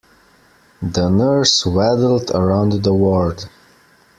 [0.81, 3.43] The nurse waddled around the ward.